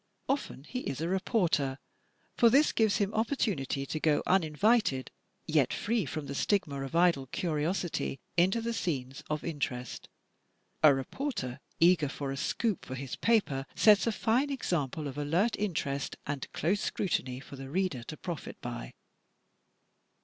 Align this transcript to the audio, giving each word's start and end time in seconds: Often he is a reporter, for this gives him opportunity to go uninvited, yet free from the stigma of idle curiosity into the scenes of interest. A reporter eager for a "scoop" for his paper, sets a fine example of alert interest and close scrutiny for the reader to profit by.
Often 0.27 0.63
he 0.63 0.79
is 0.79 0.99
a 0.99 1.07
reporter, 1.07 1.77
for 2.35 2.49
this 2.49 2.71
gives 2.71 2.97
him 2.97 3.13
opportunity 3.13 3.85
to 3.85 3.99
go 3.99 4.23
uninvited, 4.25 5.11
yet 5.45 5.71
free 5.71 6.07
from 6.07 6.25
the 6.25 6.33
stigma 6.33 6.81
of 6.81 6.95
idle 6.95 7.27
curiosity 7.27 8.19
into 8.35 8.61
the 8.61 8.73
scenes 8.73 9.23
of 9.29 9.43
interest. 9.43 10.09
A 10.81 10.91
reporter 10.91 11.59
eager 11.79 12.09
for 12.09 12.31
a 12.31 12.35
"scoop" 12.37 12.83
for 12.83 12.95
his 12.95 13.15
paper, 13.15 13.67
sets 13.75 14.07
a 14.07 14.11
fine 14.11 14.49
example 14.49 15.07
of 15.07 15.19
alert 15.19 15.55
interest 15.59 16.15
and 16.25 16.51
close 16.51 16.81
scrutiny 16.81 17.39
for 17.39 17.55
the 17.55 17.69
reader 17.69 18.01
to 18.01 18.17
profit 18.17 18.59
by. 18.59 18.93